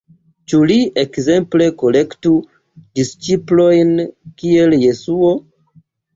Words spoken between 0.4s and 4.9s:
Ĉu li, ekzemple, kolektu disĉiplojn kiel